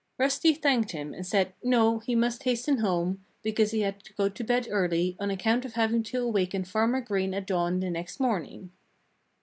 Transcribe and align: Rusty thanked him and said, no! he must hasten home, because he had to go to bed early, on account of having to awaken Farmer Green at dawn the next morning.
Rusty 0.17 0.55
thanked 0.55 0.93
him 0.93 1.13
and 1.13 1.27
said, 1.27 1.53
no! 1.61 1.99
he 1.99 2.15
must 2.15 2.41
hasten 2.41 2.79
home, 2.79 3.23
because 3.43 3.69
he 3.69 3.81
had 3.81 4.03
to 4.05 4.13
go 4.13 4.29
to 4.29 4.43
bed 4.43 4.67
early, 4.71 5.15
on 5.19 5.29
account 5.29 5.63
of 5.63 5.73
having 5.73 6.01
to 6.01 6.23
awaken 6.23 6.63
Farmer 6.63 7.01
Green 7.01 7.35
at 7.35 7.45
dawn 7.45 7.79
the 7.81 7.91
next 7.91 8.19
morning. 8.19 8.71